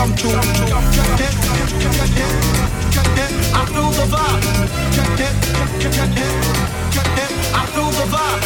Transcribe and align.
come 0.00 0.16
true. 0.16 0.30
I 0.30 0.34
feel 3.66 3.90
the 3.98 4.06
vibe. 4.08 4.44
I 7.52 7.66
feel 7.74 7.90
the 7.98 8.06
vibe. 8.14 8.44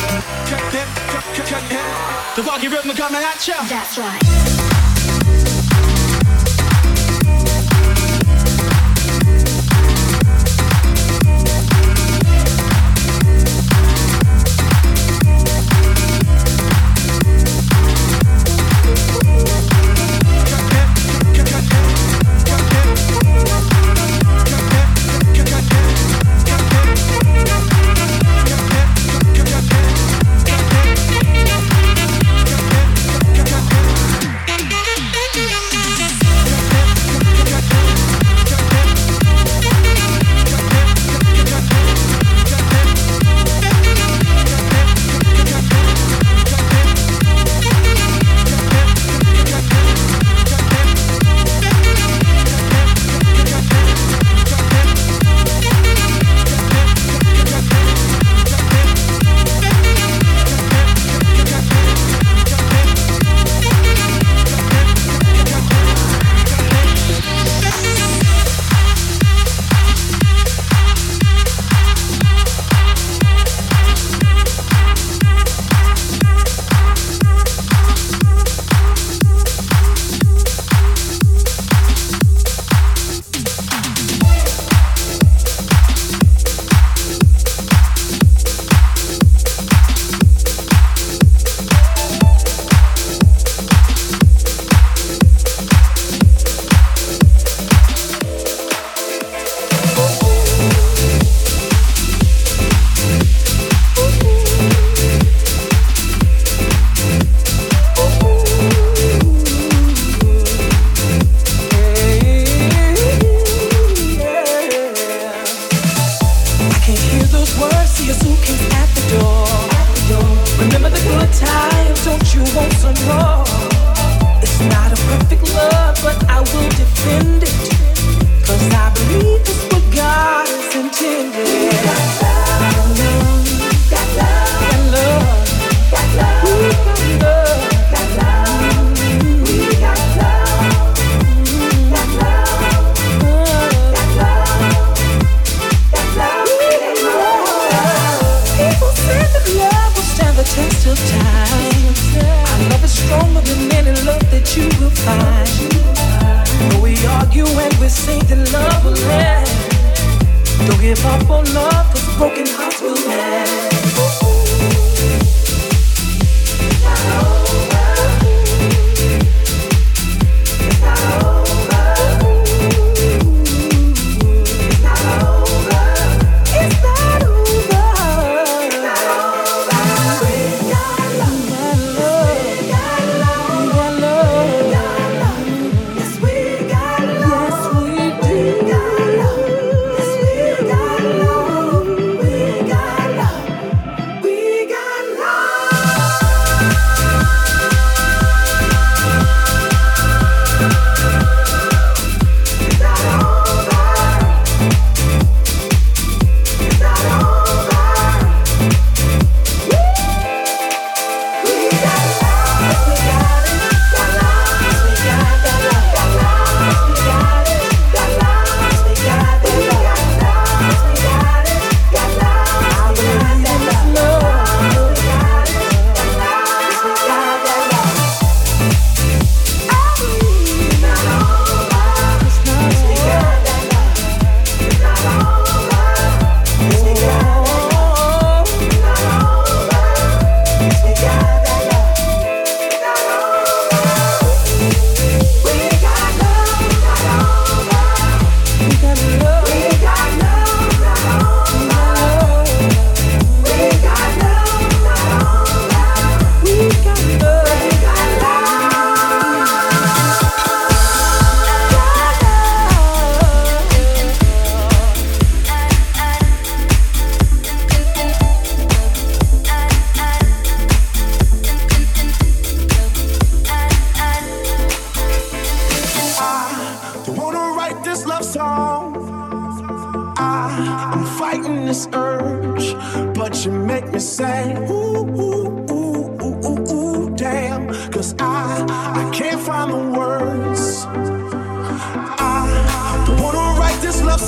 The 2.35 2.43
rocky 2.43 2.69
rhythm 2.69 2.90
coming 2.97 3.23
at 3.23 3.47
ya. 3.47 3.62
That's 3.69 3.99
right. 3.99 4.74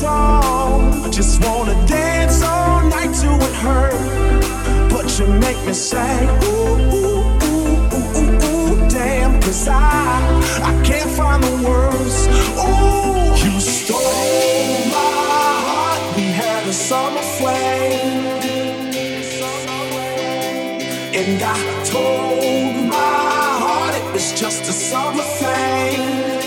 Song. 0.07 1.11
Just 1.19 1.35
wanna 1.45 1.77
dance 1.87 2.38
all 2.42 2.81
night 2.97 3.12
to 3.23 3.29
it 3.49 3.55
hurt. 3.64 4.01
But 4.92 5.07
you 5.19 5.27
make 5.47 5.61
me 5.69 5.75
say, 5.90 6.14
ooh, 6.49 6.77
ooh, 6.97 7.23
ooh, 7.49 7.97
ooh, 7.97 8.12
ooh, 8.21 8.51
ooh, 8.51 8.77
damn. 8.99 9.33
Cause 9.45 9.62
I, 9.69 10.19
I 10.71 10.73
can't 10.88 11.12
find 11.21 11.40
the 11.49 11.55
words. 11.69 12.16
Ooh, 12.66 13.27
you 13.45 13.55
stole 13.77 14.75
my 14.97 15.12
heart. 15.69 16.03
We 16.16 16.25
had 16.42 16.62
a 16.75 16.77
summer 16.88 17.27
flame. 17.38 18.25
And 21.21 21.38
I 21.57 21.59
told 21.95 22.75
my 22.97 23.49
heart 23.62 23.95
it 24.01 24.07
was 24.12 24.27
just 24.42 24.62
a 24.73 24.75
summer 24.90 25.27
thing. 25.40 26.46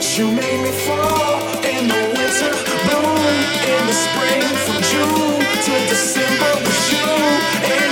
You 0.00 0.32
made 0.32 0.62
me 0.62 0.72
fall 0.72 1.40
in 1.62 1.86
the 1.86 2.00
winter, 2.16 2.52
bloom 2.88 3.20
in 3.68 3.86
the 3.86 3.92
spring, 3.92 4.42
from 4.64 4.80
June 4.88 5.40
to 5.64 5.88
December 5.88 6.52
was 6.64 6.92
you 6.92 7.89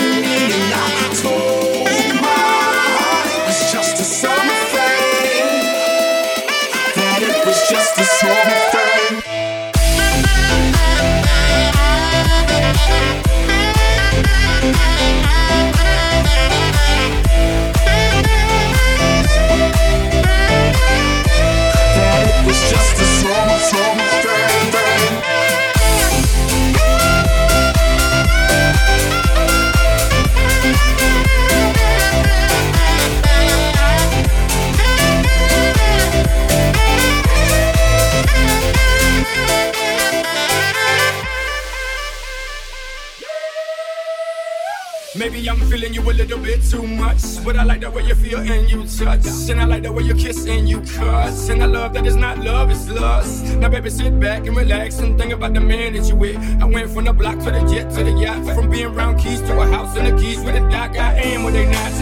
little 46.39 46.59
bit 46.59 46.71
too 46.71 46.87
much. 46.87 47.45
But 47.45 47.57
I 47.57 47.65
like 47.65 47.81
the 47.81 47.91
way 47.91 48.03
you 48.03 48.15
feel 48.15 48.39
and 48.39 48.71
you 48.71 48.85
touch. 48.87 49.27
And 49.51 49.61
I 49.61 49.65
like 49.65 49.83
the 49.83 49.93
way 49.93 50.03
you 50.03 50.15
kiss 50.15 50.47
and 50.47 50.69
you 50.69 50.81
cuss. 50.81 51.49
And 51.49 51.63
I 51.63 51.67
love 51.67 51.95
that 51.95 52.07
it's 52.07 52.17
not 52.17 52.39
love, 52.39 52.71
it's 52.71 52.89
lust. 52.89 53.57
Now, 53.57 53.69
baby, 53.69 53.91
sit 53.91 54.19
back 54.21 54.47
and 54.47 54.57
relax 54.57 54.99
and 54.99 55.19
think 55.19 55.33
about 55.33 55.55
the 55.55 55.61
man 55.61 55.95
that 55.95 56.09
you 56.09 56.17
with. 56.17 56.37
I 56.61 56.65
went 56.65 56.91
from 56.91 57.05
the 57.05 57.13
block 57.13 57.39
to 57.41 57.51
the 57.51 57.61
jet 57.71 57.91
to 57.95 58.05
the 58.05 58.13
yacht. 58.13 58.45
From 58.55 58.71
being 58.71 58.95
round 58.95 59.21
keys 59.21 59.41
to 59.43 59.61
a 59.61 59.67
house 59.67 59.97
and 59.97 60.07
the 60.07 60.21
keys 60.21 60.39
with 60.41 60.57
a 60.57 60.61
dock. 60.71 60.97
I 60.97 61.15
am 61.15 61.43
what 61.45 61.53
they 61.53 61.67
not. 61.67 61.93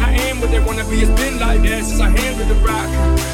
I 0.00 0.12
am 0.28 0.40
what 0.40 0.50
they 0.50 0.60
wanna 0.60 0.84
be. 0.84 1.02
It's 1.02 1.20
been 1.20 1.38
like 1.38 1.62
that 1.62 1.84
since 1.84 2.00
I 2.00 2.10
handled 2.10 2.48
the 2.48 2.58
rock. 2.66 2.88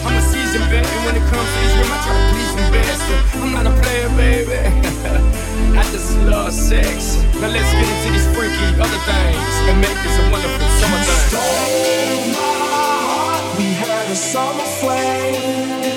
I'm 0.07 0.17
a 0.17 0.23
seasoned 0.23 0.65
vet, 0.71 0.87
and 0.87 1.05
when 1.07 1.17
it 1.17 1.27
comes 1.31 1.49
to 1.49 1.59
this 1.61 1.91
I 1.91 1.99
try 2.05 2.15
to 2.15 2.25
please 2.33 2.53
best. 2.73 3.37
I'm 3.37 3.53
not 3.53 3.67
a 3.67 3.83
player, 3.83 4.09
baby. 4.17 5.45
I 5.77 6.25
love 6.25 6.53
sex. 6.53 7.17
Now 7.41 7.49
let's 7.49 7.73
get 7.73 7.89
into 7.89 8.13
these 8.13 8.29
freaky 8.35 8.69
other 8.81 9.01
things 9.09 9.55
and 9.69 9.81
make 9.81 9.99
this 10.05 10.17
a 10.19 10.25
wonderful 10.31 10.69
summer 10.81 11.01
thing. 11.07 11.23
Stole 11.29 12.25
my 12.37 12.55
heart. 12.75 13.59
We 13.59 13.67
had 13.83 14.07
a 14.11 14.17
summer 14.17 14.69
flame. 14.81 15.89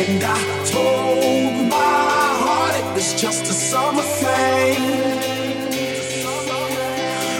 And 0.00 0.22
I 0.22 0.40
told 0.66 1.68
my 1.68 2.24
heart 2.42 2.74
it 2.76 2.94
was 2.94 3.20
just 3.20 3.44
a 3.44 3.54
summer 3.54 4.02
thing. 4.02 5.16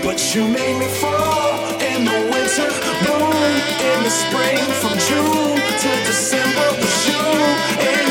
But 0.03 0.19
you 0.35 0.47
made 0.49 0.79
me 0.79 0.87
fall 1.03 1.59
in 1.81 2.05
the 2.05 2.19
winter, 2.33 2.69
bloom 3.03 3.55
in 3.91 3.99
the 4.05 4.11
spring, 4.11 4.63
from 4.81 4.95
June 5.09 5.59
to 5.83 5.91
December 6.07 6.69
was 6.81 7.09
you 7.09 8.06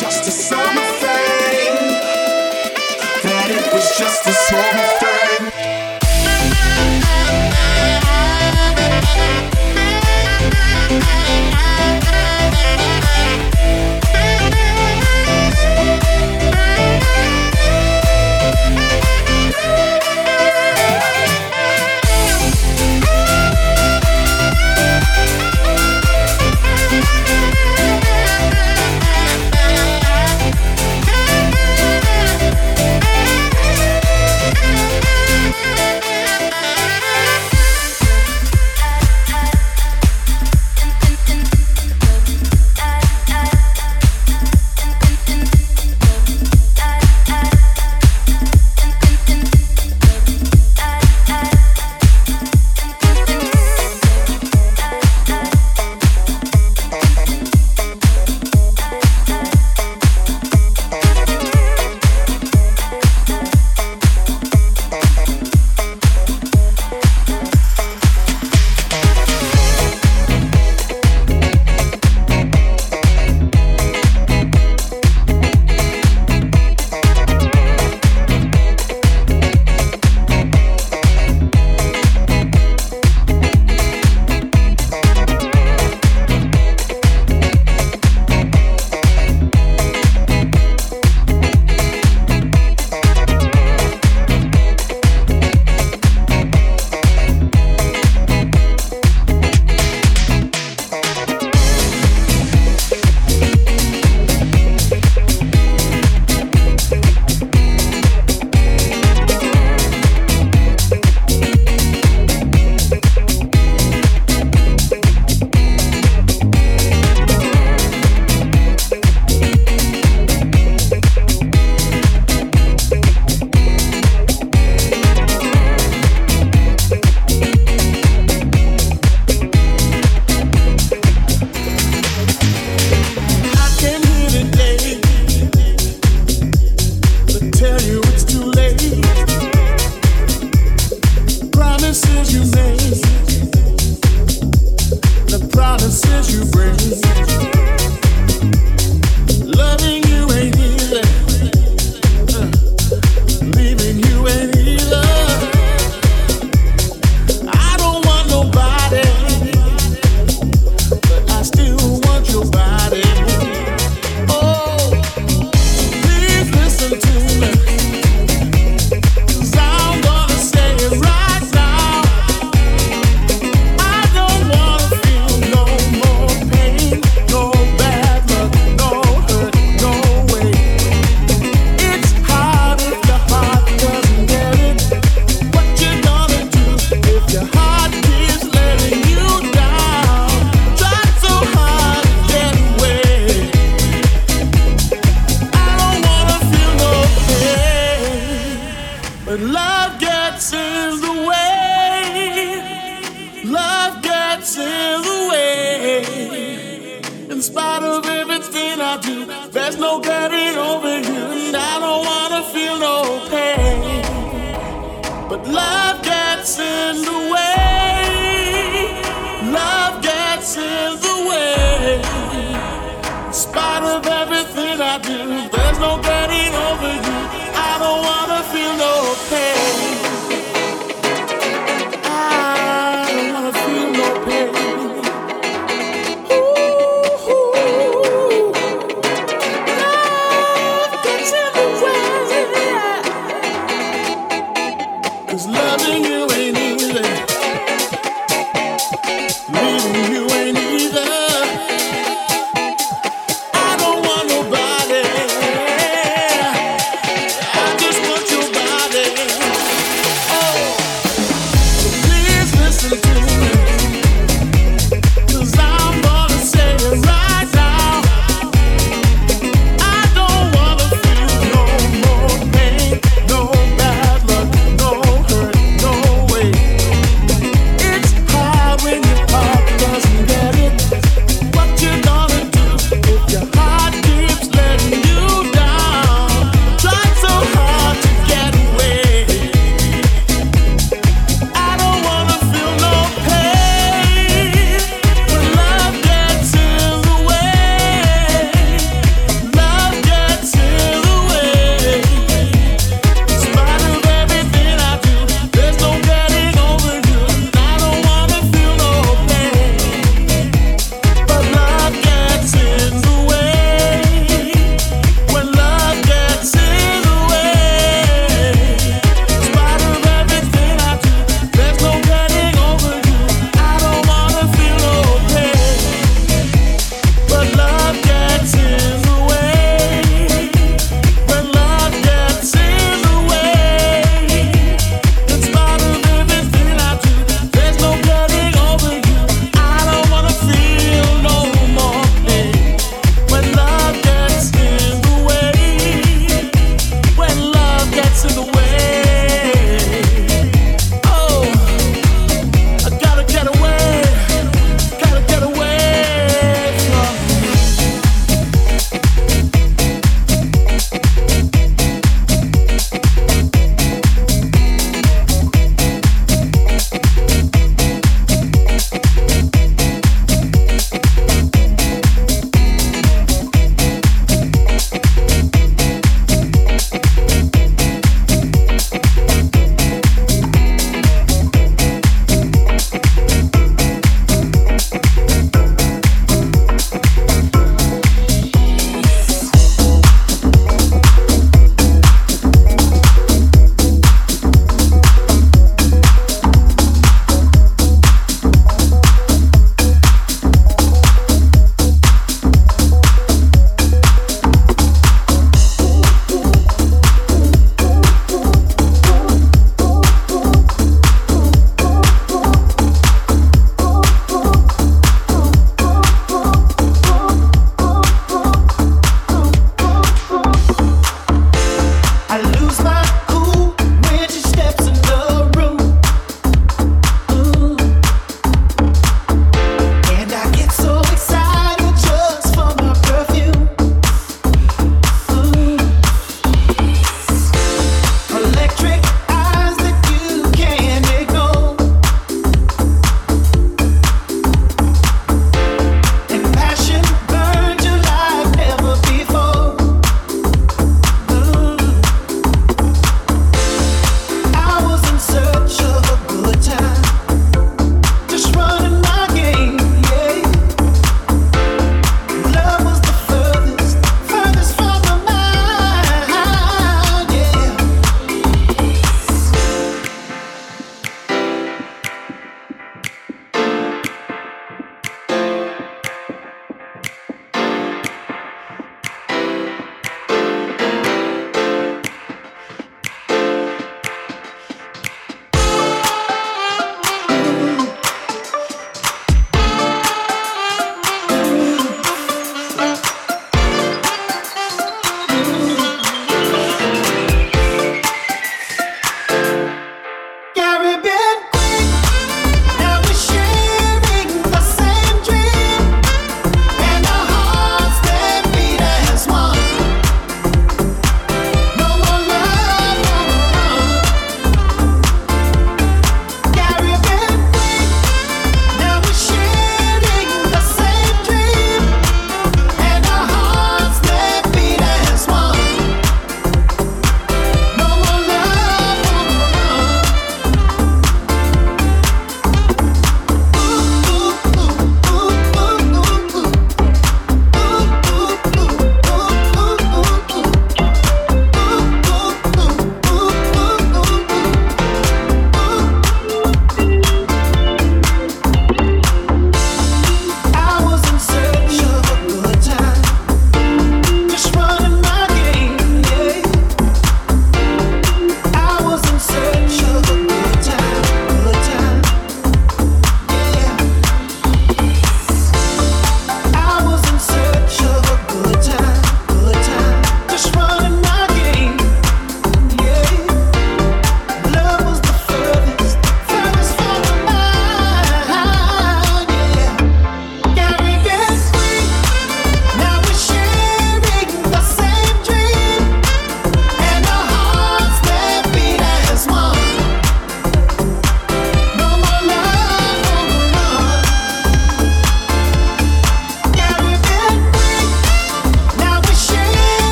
just 0.00 0.28
a 0.28 0.30
summer 0.30 0.86
thing. 1.00 1.74
That 3.22 3.50
it 3.50 3.72
was 3.72 3.98
just 3.98 4.26
a 4.26 4.32
summer 4.32 4.98
thing. 5.00 5.05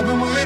You. 0.00 0.06
I've 0.06 0.06
been 0.06 0.20
waiting. 0.20 0.39